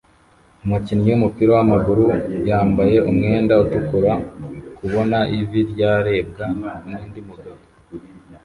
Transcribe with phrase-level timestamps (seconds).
[0.63, 2.05] umukinnyi wumupira wamaguru
[2.49, 4.11] yambaye umwenda utukura
[4.77, 6.45] kubona ivi ryarebwa
[6.87, 7.61] nundi mugabo